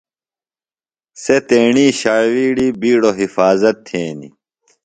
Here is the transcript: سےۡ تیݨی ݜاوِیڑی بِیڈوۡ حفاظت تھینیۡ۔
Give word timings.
سےۡ 1.21 1.41
تیݨی 1.47 1.87
ݜاوِیڑی 1.99 2.67
بِیڈوۡ 2.81 3.17
حفاظت 3.19 3.75
تھینیۡ۔ 3.87 4.33